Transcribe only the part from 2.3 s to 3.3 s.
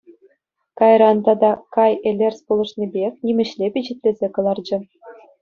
пулӑшнипех